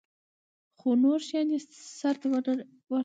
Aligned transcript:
خو 0.77 0.87
نور 1.03 1.19
شيان 1.27 1.47
يې 1.53 1.59
سره 1.99 2.19
ورته 2.31 2.51
دي. 2.57 2.63